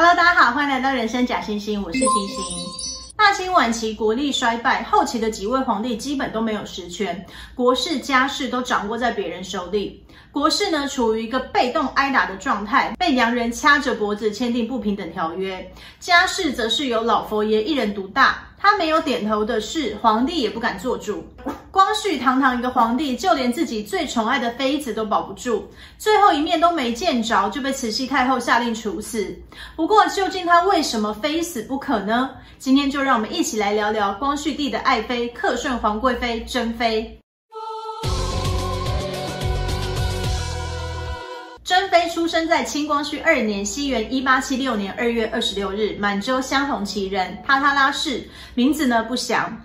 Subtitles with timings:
[0.00, 2.36] Hello，大家好，欢迎来到人生假星星，我是星星。
[3.16, 10.04] 大清晚期国力衰败，后期的几位皇帝基本都没有实权，国事家事都掌握在别人手里。
[10.30, 15.58] 国事呢，处于一个被动挨打的状态，被洋人掐着脖子签订不平等条约；
[15.98, 21.26] 家事则是由老佛爷一人独大，他没有点头的事，皇帝也不敢做主。
[21.70, 25.66] 光绪堂堂一个皇帝，就连自己最宠爱的妃子都保不住，
[25.96, 29.36] 最后一面都没见着，就被慈禧太后下令处死。
[29.74, 32.30] 不过，究竟他为什么非死不可呢？
[32.58, 37.18] 今天就让我们一起来聊聊光绪帝的爱妃克顺皇贵妃珍妃。
[42.10, 49.56] 出生在清光绪二年，西元一八七六年二月二十六日，满洲镶红旗人，塔塔拉氏，名字呢不详。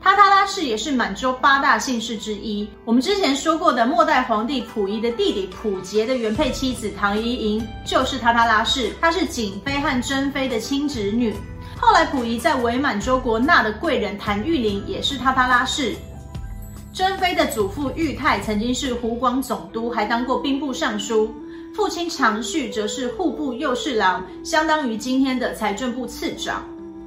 [0.00, 2.68] 塔塔拉氏也是满洲八大姓氏之一。
[2.84, 11.34] 我们之前说过的末代皇帝溥仪的弟弟溥杰的原配妻子唐怡莹就是塔塔拉氏，她是景妃和珍妃的亲侄女。
[11.76, 15.94] 后来溥仪在伪满洲国纳的贵人谭玉麟也是塔塔拉氏。
[16.92, 21.32] 珍妃的祖父裕泰曾经是湖广总督，还当过兵部尚书。
[21.74, 26.62] 父亲常煦则是户部右侍郎，相当于今天的财政部次长。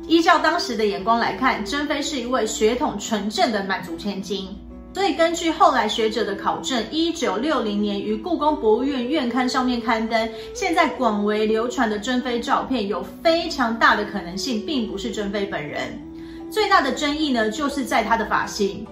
[0.07, 4.49] 依照当时的眼光来看，珍妃是一位血统纯正的满族千金。
[4.91, 15.99] 所以根据后来学者的考证，一九六零年于故宫博物院院刊上面刊登，现在广为流传的珍妃照片，有非常大的可能性并不是珍妃本人。
[16.49, 18.83] 最大的争议呢，就是在她的发型。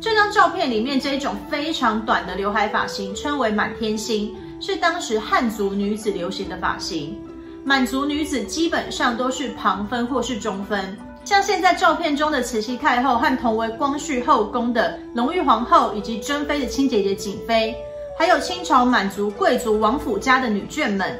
[0.00, 7.18] 这张照片里面这一种非常短的刘海发型，称为满天星，是当时汉族女子流行的发型。
[7.64, 17.74] 满族女子基本上都是旁分或是中分，像现在照片中的慈禧太后和同为光绪后宫的隆裕皇后，以及珍妃的亲姐姐瑾妃，
[18.16, 21.16] 还有清朝满族贵族王府家的女眷们，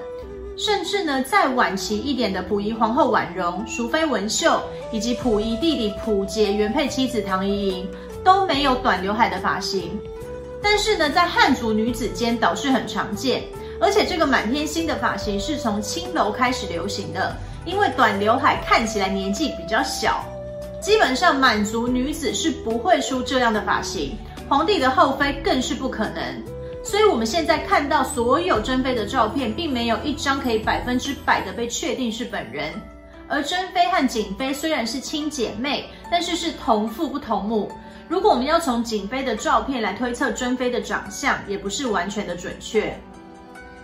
[0.57, 4.61] 甚至呢再晚期一点的溥仪皇后婉容、淑妃文秀，
[4.93, 7.87] 以及溥仪弟弟溥杰原配妻子唐怡瀛，
[8.25, 9.99] 都没有短刘海的发型，
[10.63, 13.43] 但是呢在汉族女子间倒是很常见。
[13.81, 20.25] 而且这个满天星的发型是从青楼开始流行的，因为短刘海看起来年纪比较小，
[20.81, 24.17] 基本上满族女子是不会梳这样的发型，
[24.49, 26.23] 皇帝的后妃更是不可能。
[26.85, 32.73] 所以我们现在看到所有珍妃的照片，并没有一张可以百分之百的被确定是本人。
[33.27, 37.73] 而珍妃和瑾妃虽然是亲姐妹，但是是同父不同母。
[38.13, 42.95] 如果我们要从瑾妃的照片来推测珍妃的长相，也不是完全的准确。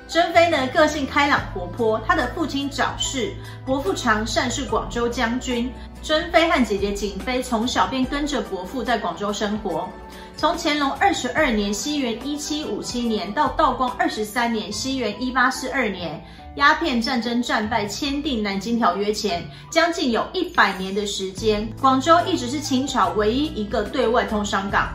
[0.06, 3.32] 珍妃呢，个性开朗活泼，她的父亲早逝，
[3.64, 5.72] 伯父常善是广州将军。
[6.02, 9.88] 珍妃和姐姐瑾妃从小便跟着伯父在广州生活。
[10.36, 16.22] 从乾隆二十二年（西元一七五七年）到道光二十三年（西元一八四二年），
[16.58, 24.88] 鸦片战争战败，签订南京条约前，将近有一百年的时间，广州一直是清朝唯一一个对外通商港。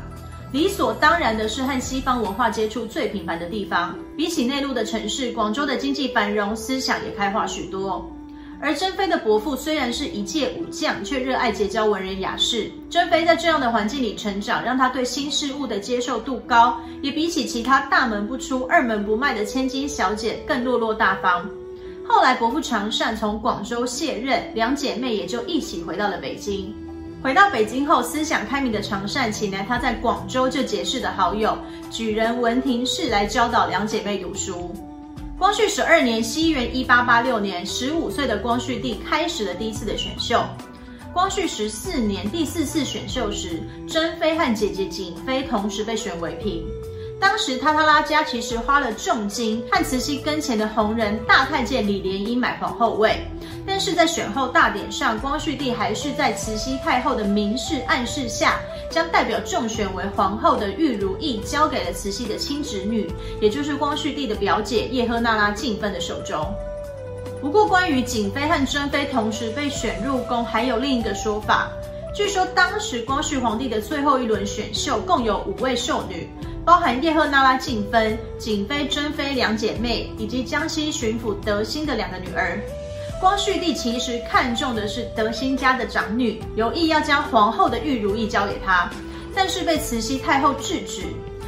[0.51, 3.97] 理所当然的是，和西方文化接触最频繁的地方。
[4.17, 8.12] 比起内陆的城市，广州的经济繁荣，思想也开化许多。
[8.63, 12.71] 而珍妃的伯父虽然是一介武将，却热爱结交文人雅士。
[12.89, 21.45] 珍妃在这样的环境里成长，让她对新事物的接受度高，也比起其他大门不出、二门不迈的千金小姐更落落大方。
[22.07, 26.73] 后来伯父常善从广州卸任，两姐妹也就一起回到了北京。
[27.21, 31.57] 回到北京后，思想开明的常善请来他在广州就结识的好友
[31.91, 34.73] 举人文廷式来教导两姐妹读书。
[35.37, 40.43] 光绪十二年（西元一八八六年），十五岁的光绪帝开始了第一次的选秀。
[41.11, 46.63] 光绪十四年第四次选秀时，珍妃和姐姐瑾妃同时被选为嫔。
[47.19, 53.25] 当时塔塔拉家其实花了重金和慈禧跟前的红人大太监李莲英买皇后位。
[53.65, 58.59] 但是在选后大典上，光绪帝还是在慈禧太后的明示暗示下，
[58.93, 63.11] 将代表中选为皇后的玉如意交给了慈禧的亲侄女，
[63.41, 66.45] 也就是光绪帝的表姐叶赫那拉静芬的手中。
[67.41, 71.71] 不过，关于瑾妃和珍妃同时被选入宫，还有另一个说法。
[72.15, 76.29] 据说当时光绪皇帝的最后一轮选秀共有五位秀女，
[76.63, 82.61] 包含叶赫那拉静芬、瑾妃、珍妃两姐妹，以及江西巡抚德兴的两个女儿。
[83.23, 88.89] 光绪帝其实看中的是德兴家的长女，有意要将皇后的玉如意交给她，
[89.33, 91.03] 但是被慈禧太后制止。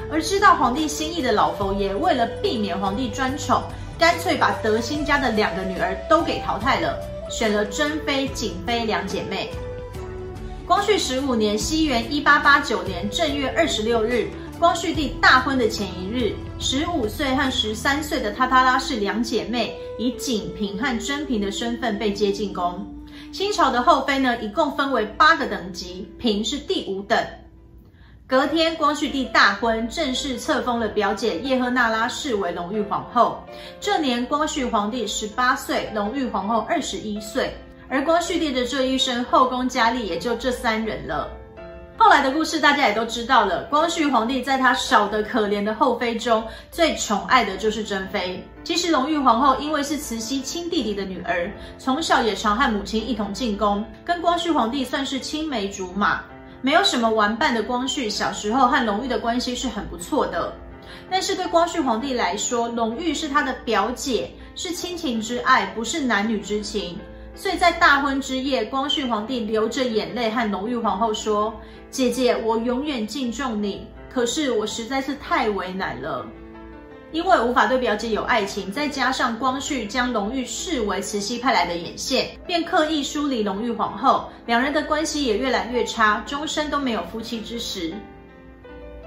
[0.10, 3.62] 而知道皇帝心意的老佛爷，为了避免皇帝专宠，
[4.00, 6.98] 干脆把德兴家的两个女儿都给淘汰了，
[7.30, 9.52] 选了珍妃、瑾妃两姐妹。
[10.66, 14.30] 光绪十五年（西元一八八九年）正月二十六日，
[14.60, 22.86] 光绪帝大婚的前一日，十五岁和十三岁的塔塔拉氏两姐妹以景嫔和珍嫔的身份被接进宫。
[23.34, 27.18] 清朝的后妃呢，一共分为八个等级，嫔是第五等。
[28.28, 33.44] 隔天，光绪帝大婚，正式册封了表姐叶赫那拉氏为隆裕皇后。
[33.80, 37.54] 这年，光绪皇帝十八岁，隆裕皇后二十一岁。
[37.88, 41.30] 而光绪帝的这一生，后宫佳丽也就这三人了。
[41.98, 43.64] 后来的故事大家也都知道了。
[43.66, 48.46] 光绪皇帝在他少得可怜的后妃中，最宠爱的就是珍妃。
[48.64, 56.22] 其实，隆裕皇后因为是慈禧亲弟弟的女儿，从小也常和母亲一同进宫，跟光绪皇帝算是青梅竹马。
[56.62, 60.54] 没有什么玩伴的光绪，小时候和隆裕的关系是很不错的。
[61.10, 67.00] 但是对光绪皇帝来说，隆裕是他的表姐，是亲情之爱，不是男女之情。
[67.36, 71.54] 所以在大婚之夜，光绪皇帝流着眼泪和隆裕皇后说
[71.92, 76.26] ：“姐姐，我永远敬重你，可是我实在是太为难了。”
[77.12, 87.94] 因为无法对表姐有爱情，再加上光绪将隆裕视为慈禧派来的眼线，便刻意疏离隆裕皇后，两人的关系也越来越差，终身都没有夫妻之实。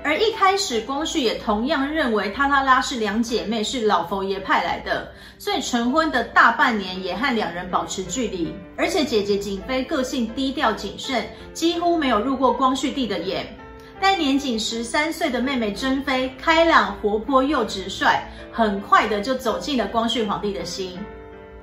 [0.05, 8.55] 而一开始，光绪也同样认为塔塔拉是两姐妹是老佛爷派来的，所以成婚的大半年也和两人保持距离。
[8.77, 13.47] 而且姐姐景妃个性低调谨慎，几乎没有入过光绪帝的眼。
[14.01, 18.23] 但年仅十三岁的妹妹珍妃开朗活泼又直率，
[18.53, 20.97] 很快的就走进了光绪皇帝的心。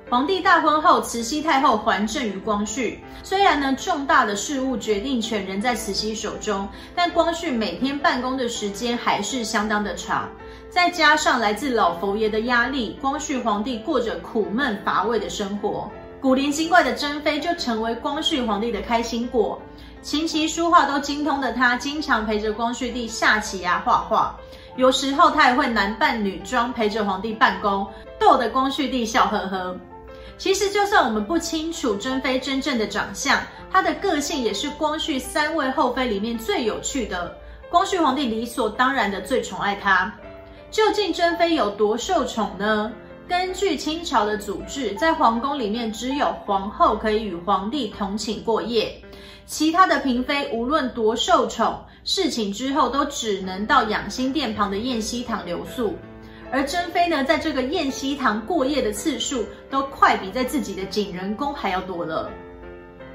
[0.08, 3.02] 皇帝大婚后，慈禧太后还政于光绪。
[3.24, 10.28] 虽然呢，重大的事务决定权仍在慈禧手中，但光绪每天办公的时间还是相当的长。
[10.70, 15.90] 再加上来自老佛爷的压力，光绪皇帝过着苦闷乏味的生活。
[16.20, 19.60] 古灵精怪的珍妃就成为光绪皇帝的开心果。
[20.02, 24.36] 琴棋书画都精通的他，经常陪着光绪帝下棋呀、画画。
[24.76, 27.84] 有时候他也会男扮女装陪着皇帝办公，
[28.20, 29.76] 逗得光绪帝笑呵呵。
[30.38, 33.40] 其实，就算我们不清楚珍妃真正的长相，
[33.70, 37.36] 她的个性也是光绪三位后妃里面最有趣的。
[37.70, 40.12] 光绪皇帝理所当然的最宠爱她。
[40.70, 42.92] 究竟珍妃有多受宠呢？
[43.26, 48.94] 根据清朝的祖制，在皇宫里面只有皇后可以与皇帝同寝过夜。
[49.46, 55.96] 其他的嫔妃无论多受宠，侍寝之后都只能到养心殿旁的宴西堂留宿。
[56.52, 62.30] 而珍妃呢，在这个宴曦堂过夜的次数，都快比在自己的景仁宫还要多了。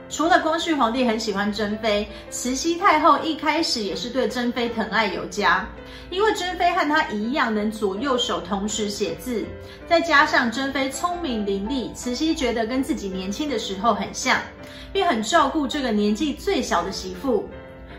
[0.09, 5.65] 除了光绪皇帝很喜欢珍妃，慈禧太后一开始也是对珍妃疼爱有加。
[6.09, 9.45] 因为珍妃和她一样能左右手同时写字，
[9.87, 14.37] 再加上珍妃聪明伶俐，慈禧觉得跟自己年轻的时候很像。
[14.93, 17.47] 并很照顾这个年纪最小的媳妇。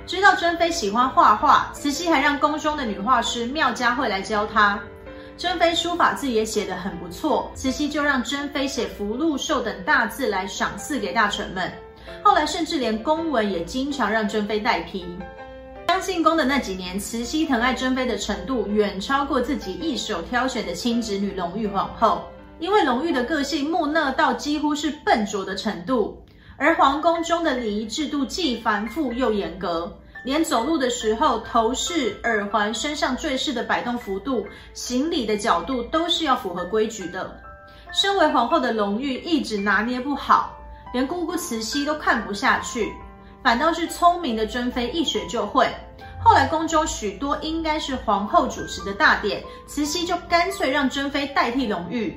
[0.06, 4.78] 知道珍妃喜欢画画，慈禧还让宫中的女画师妙佳惠来教她。
[5.42, 11.68] 珍妃书法字也写得很不错，慈禧就让珍妃写福禄寿等大字来赏赐给大臣们。
[12.22, 15.04] 后来甚至连公文也经常让珍妃代批。
[15.84, 22.22] 刚进宫的那几年，慈禧疼爱珍妃的程度远超过自己一手挑选的亲侄女隆裕皇后，
[22.60, 26.24] 因为隆裕的个性木讷到几乎是笨拙的程度。
[26.56, 29.92] 而皇宫中的礼仪制度既繁复又严格，
[30.24, 37.40] 连走路的时候，头饰、耳环、身上坠饰的摆动幅度、行礼的角度都是要符合规矩的。
[37.92, 40.56] 身为皇后的隆裕一直拿捏不好，
[40.94, 42.92] 连姑姑慈禧都看不下去，
[43.42, 45.68] 反倒是聪明的珍妃一学就会。
[46.24, 52.16] 后来宫中许多应该是皇后主持的大典，慈禧就干脆让珍妃代替隆裕。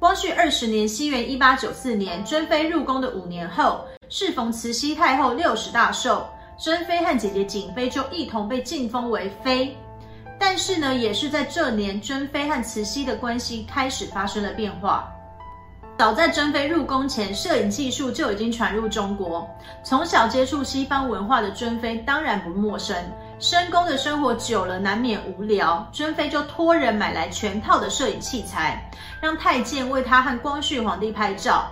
[0.00, 6.26] 光绪二十年，西元一八九四年，珍妃入宫的五年后，适逢慈禧太后六十大寿，
[6.58, 9.76] 珍妃和姐姐景妃就一同被晋封为妃。
[10.40, 15.08] 但是呢，也是在这年，珍妃和慈禧的关系开始发生了变化。
[15.96, 19.48] 早在珍妃入宫前，摄影技术就已经传入中国。
[19.82, 22.96] 从小接触西方文化的珍妃当然不陌生。
[23.40, 25.88] 深宫的生活久了，难免无聊。
[25.92, 28.88] 珍妃就托人买来全套的摄影器材，
[29.20, 31.68] 让太监为她和光绪皇帝拍照。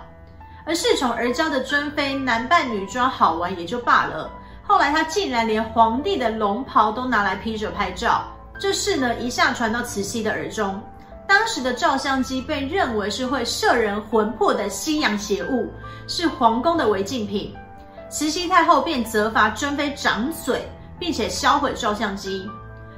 [0.65, 4.29] 而恃宠而骄的珍妃，男扮女装好玩也就罢了，
[4.67, 8.27] 后来他竟然连皇帝的龙袍都拿来披着拍照。
[8.59, 10.79] 这事呢，一下传到慈禧的耳中。
[11.25, 15.71] 当时的照相机被认为是会摄人魂魄的西洋邪物，
[16.07, 17.55] 是皇宫的违禁品。
[18.09, 20.61] 慈禧太后便责罚珍妃掌嘴。
[20.99, 22.49] 并且销毁照相机，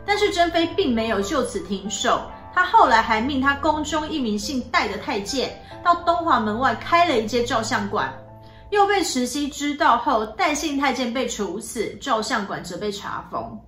[0.05, 2.21] 但是珍妃并没有就此停手，
[2.53, 8.09] 她后来还命她宫中一名姓戴的太监到东华门外开了一间照相馆，
[8.69, 13.59] 又被慈禧知道后，代姓太监被处死，照相馆则被查封。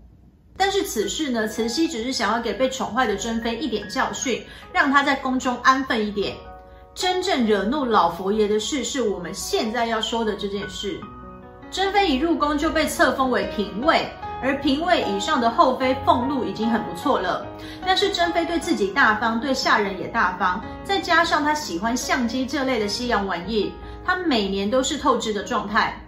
[0.58, 6.36] 但是此事呢，慈禧只是想要给被宠坏的珍妃一点教训，让她在宫中安分一点。
[6.94, 11.00] 真正惹怒老佛爷的事，是我们现在要说的这件事。
[11.72, 14.12] 珍妃一入宫就被册封为嫔位，
[14.44, 17.48] 而嫔位以上的后妃俸禄已经很不错了。
[17.86, 23.74] 但是珍妃对自己大方，对下人也大方，再加上她喜欢相机这类的西洋玩意，
[24.06, 26.00] 她每年都是透支的状态。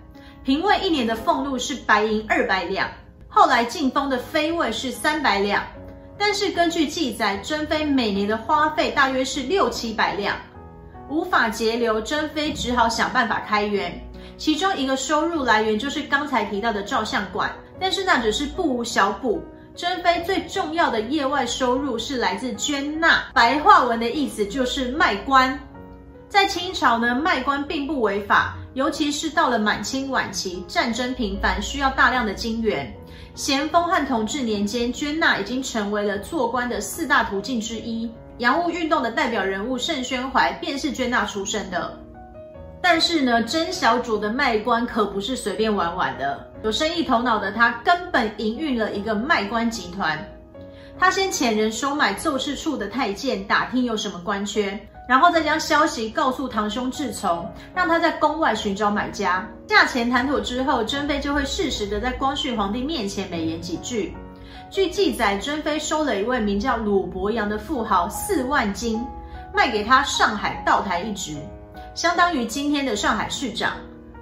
[0.43, 2.89] 嫔位一年的俸禄是白银二百两，
[3.29, 5.63] 后来进封的妃位是三百两，
[6.17, 10.35] 但是根据记载，珍妃每年的花费大约是六七百两。
[11.09, 13.97] 无法节流，珍妃只好想办法开源。
[14.38, 19.41] 其中一个收入来源就是刚才提到的照相馆，但是那只是不无小补。
[19.75, 25.57] 珍妃最重要的业外收入是来自捐纳，白话文的意思就是卖官。
[26.33, 32.91] 在清朝呢，卖官并不违法，尤其是到了满清晚期，战争频繁，需要大量的金元。
[33.35, 38.11] 咸丰和同治年间，捐纳已经成为了做官的四大途径之一。
[38.39, 41.95] 洋务运动的代表人物盛宣怀便是捐纳出身的，
[42.81, 46.43] 但是呢，曾小主的卖官可不是随便玩玩的。
[46.63, 50.17] 有生意头脑的他，根本营运了一个卖官集团。
[50.97, 59.48] 他先遣人收买奏事处的太监，打听有什么官缺，然后再将消息告诉堂兄志从，让他在宫外寻找买家。
[59.67, 64.15] 价钱谈妥之后，珍妃就会适时的在光绪皇帝面前美言几句。
[64.69, 69.05] 据记载，珍妃收了一位名叫鲁伯阳的富豪四万金，
[69.53, 71.38] 卖给他上海道台一职，
[71.93, 73.74] 相当于今天的上海市长。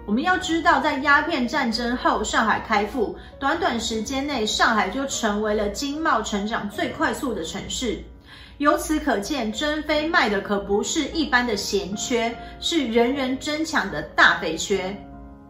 [0.05, 8.03] 我们要知道，在鸦片战争后，上海开埠，短短时间内，上海就成为了经贸成长最快速的城市。
[8.61, 14.95] 由此可见，珍妃卖的可不是一般的闲缺，是人人争抢的大肥缺。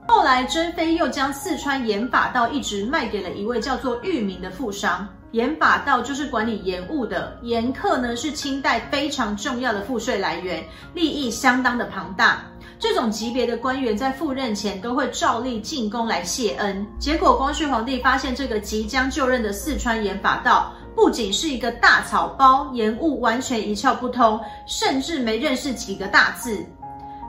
[0.08, 5.06] 后来，珍妃又将四川盐法道一职卖给了一位叫做裕民的富商。
[5.32, 10.64] 盐法道就是管理盐务的，盐课呢是清代非常重要的赋税来源，
[10.94, 12.42] 利益相当的庞大。
[12.80, 16.88] 这种级别的官员在赴任前都会照例进宫来谢恩。
[16.98, 26.64] 结果，光绪皇帝发现这个即将就任的四川盐法道不仅是一个大草包，盐务完全一窍不通，甚至没认识几个大字。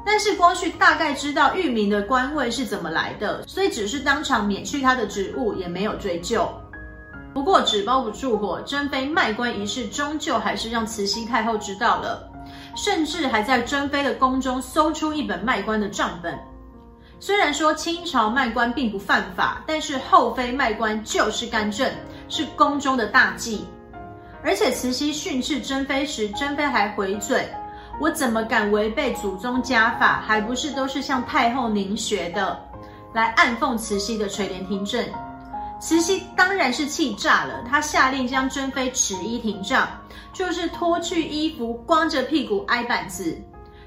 [0.04, 6.48] 但是光绪大概知道裕民的官位是怎么来的，所以只是当场免去他的职务，也没有追究。
[7.32, 12.28] 不过纸包不住火，珍妃卖官一事终究还是让慈禧太后知道了，
[12.74, 16.38] 甚至还在珍妃的宫中搜出一本卖官的账本。
[17.20, 21.88] 虽然说清朝卖官并不犯法，但是后妃卖官就是干政，
[22.32, 23.66] 是宫中的大忌。
[24.42, 27.46] 而且慈禧训斥珍妃时，珍妃还回嘴。
[28.00, 30.24] 我怎么敢违背祖宗家法？
[30.26, 32.58] 还不是都是向太后您学的，
[33.12, 35.04] 来暗讽慈禧的垂帘听政。
[35.78, 39.86] 慈禧当然是气炸了，她下令将珍妃褫衣廷杖，
[40.32, 43.36] 就是脱去衣服，光着屁股挨板子。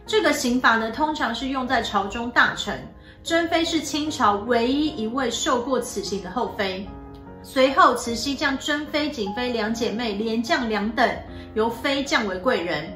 [0.05, 2.87] 这个刑罚呢，通常是用在朝中大臣。
[3.23, 6.87] 珍妃是清朝唯一一位受过此刑的后妃。
[7.47, 11.07] 随后，慈禧将珍妃、瑾妃两姐妹连降两等，
[11.53, 12.91] 由妃降为贵人。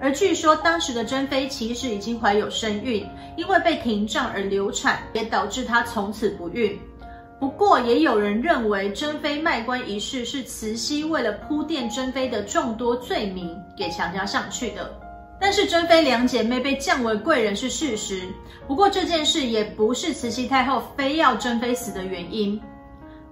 [0.00, 6.80] 而据说当时的珍妃其实已经怀有身孕，因为被廷杖而流产，也导致她从此不孕。
[7.38, 14.90] 不过也有人认为珍妃卖官一事是慈禧为了铺垫珍妃的众多罪名给强加上去的。
[15.38, 18.22] 但是珍妃两姐妹被降为贵人是事实。
[18.66, 22.58] 不过这件事也不是慈禧太后非要珍妃死的原因。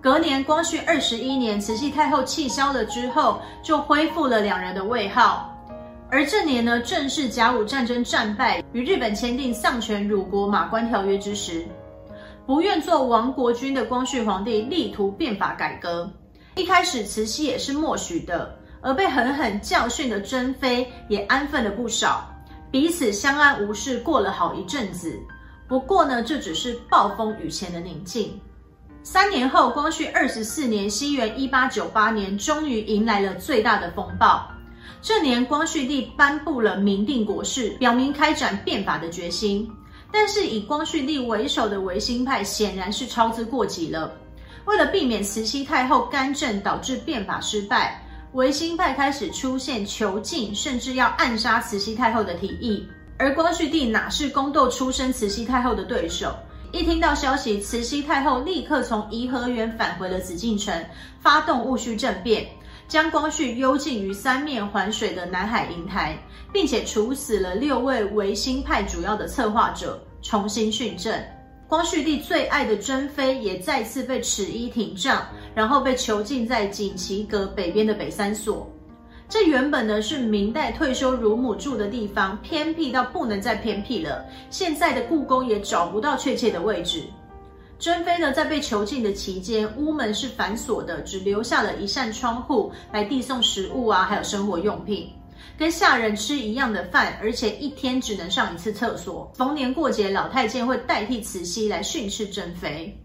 [0.01, 5.53] 隔年光绪二十一年，慈禧太后气消了之后，就恢复了两人的位号。
[6.09, 11.67] 而这年呢，正是甲午战争战败，与日本签订丧权辱国马关条约之时，
[12.47, 16.09] 不愿做亡国君的光绪皇帝力图变法改革。
[16.55, 22.25] 一开始慈禧也是默许的，而被狠狠教训的珍妃也安分了不少，
[22.71, 25.19] 彼此相安无事过了好一阵子。
[25.67, 28.41] 不过呢，这只是暴风雨前的宁静。
[29.11, 34.47] 三年后，光绪二十四年（西元一八九八年），终于迎来了最大的风暴。
[35.01, 39.67] 这年，光绪帝颁布了明定国事，表明开展变法的决心。
[40.13, 44.13] 但是，以光绪帝为首的维新派显然是操之过急了。
[44.67, 52.87] 为了避免慈禧太后干政导致变法失败，维新派开始出现囚禁甚至要暗杀慈禧太后的提议。
[53.17, 56.37] 而光绪帝哪是宫斗出身慈禧太后的对手？
[56.71, 60.85] 一听到消息，慈禧太后立刻从颐和园返回了紫禁城，
[61.21, 62.47] 发动戊戌政变。
[62.87, 66.19] 将光绪幽禁于三面环水的南海瀛台，
[66.51, 71.13] 并且处死了六位维新派主要的策划者，重新训政。
[71.69, 75.23] 光绪帝最爱的珍妃也再次被敕衣廷杖，
[75.55, 78.67] 然后被囚禁在锦旗阁北边的北三所。
[79.29, 84.25] 这原本呢是明代退休乳母住的地方，偏僻到不能再偏僻了。
[84.49, 87.03] 现在的故宫也找不到确切的位置。
[87.79, 95.13] 珍妃呢在被囚禁的期间，屋门是反锁的，只留下了一扇窗户来递送食物啊，还有生活用品，
[95.59, 99.31] 跟下人吃一样的饭，而且一天只能上一次厕所。
[99.37, 102.99] 逢年过节，老太监会代替慈禧来训斥珍妃。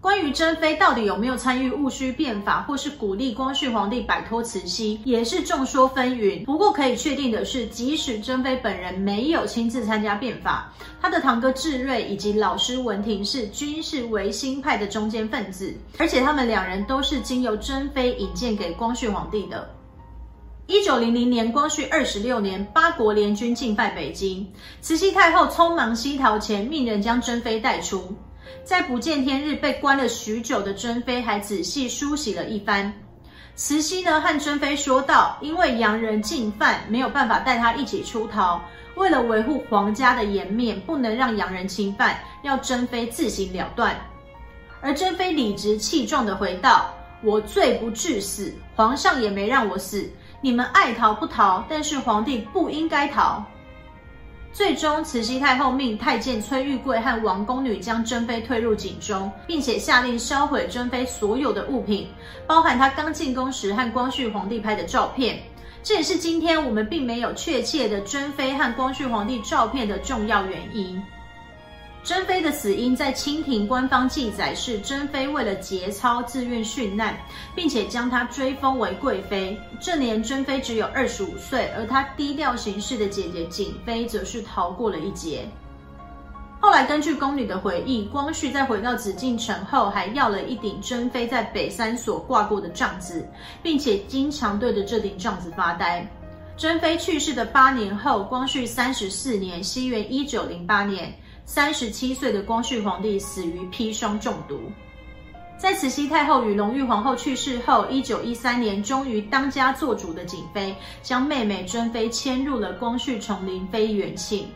[0.00, 6.42] 关于珍妃到底有没有参与戊戌变法，或是鼓励光绪皇帝摆脱慈禧，也是众说纷纭。
[6.46, 19.68] 不过可以确定的是，即使珍妃本人没有亲自参加变法，她的堂哥智瑞以及老师文廷式均是维新派的中坚分子，而且他们两人都是经由珍妃引荐给光绪皇帝的。
[20.66, 28.14] 一九零零年，光绪二十六年，八国联军进犯北京，慈禧太后匆忙西逃前，命人将珍妃带出。
[28.64, 32.92] 在不见天日被关了许久的珍妃，还仔细梳洗了一番。
[33.56, 38.62] 慈禧呢和珍妃说道：“因为洋人进犯，没有办法带她一起出逃。
[38.94, 43.94] 为了维护皇家的颜面，不能让洋人侵犯，要珍妃自行了断。”
[44.80, 50.08] 而珍妃理直气壮地回道：“我罪不至死，皇上也没让我死。
[50.40, 53.44] 你们爱逃不逃，但是皇帝不应该逃。”
[54.52, 62.08] 最终，慈禧太后命太监崔玉贵和王宫女将珍妃推入井中，并且下令销毁珍妃所有的物品，
[62.46, 65.40] 包含她刚进宫时和光绪皇帝拍的照片。
[65.82, 71.02] 这也是今天我们并没有确切的珍妃和光绪皇帝照片的重要原因。
[72.02, 77.14] 珍妃的死因在清廷官方记载是珍妃为了节操自愿殉难，
[77.54, 79.58] 并且将她追封为贵妃。
[79.78, 85.46] 这年珍妃只有二十五岁，而她低调行事的姐姐瑾妃则是逃过了一劫。
[86.58, 93.28] 后来根据宫女的回忆，光绪在回到紫禁城后，还要了一顶珍妃在北三所挂过的帐子，
[93.62, 96.06] 并且经常对着这顶帐子发呆。
[96.56, 101.14] 珍妃去世的八年后，光绪三十四年（西元一九零八年）。
[101.52, 104.60] 三十七岁的光绪皇帝死于砒霜中毒。
[105.58, 110.72] 在慈禧太后与隆裕皇后去世后，一九一三年，终于当家做主的瑾妃
[111.02, 114.46] 将妹妹珍妃迁入了光绪崇宁妃园庆。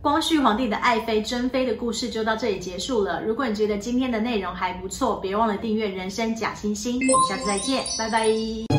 [0.00, 3.22] 光绪皇帝的爱妃珍妃的故事就到这里结束了。
[3.22, 6.94] 如果你觉得今天的内容还不错，别忘了订阅人生假星星。
[6.94, 8.73] 我们下次再见，拜拜。